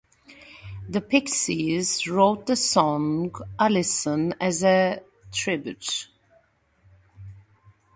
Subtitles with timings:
[0.89, 6.07] The Pixies wrote the song "Allison" as a tribute.